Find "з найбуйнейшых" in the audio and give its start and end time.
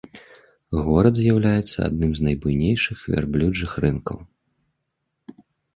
2.21-2.97